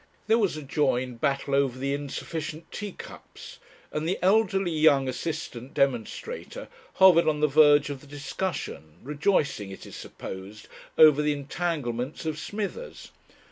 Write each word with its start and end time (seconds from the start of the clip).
There 0.25 0.39
was 0.39 0.57
a 0.57 0.63
joined 0.63 1.21
battle 1.21 1.53
over 1.53 1.77
the 1.77 1.93
insufficient 1.93 2.71
tea 2.71 2.93
cups, 2.93 3.59
and 3.91 4.09
the 4.09 4.17
elderly 4.23 4.71
young 4.71 5.07
assistant 5.07 5.75
demonstrator 5.75 6.69
hovered 6.95 7.27
on 7.27 7.39
the 7.39 7.47
verge 7.47 7.91
of 7.91 8.01
the 8.01 8.07
discussion, 8.07 8.95
rejoicing, 9.03 9.69
it 9.69 9.85
is 9.85 9.95
supposed, 9.95 10.67
over 10.97 11.21
the 11.21 11.33
entanglements 11.33 12.25
of 12.25 12.39
Smithers. 12.39 13.11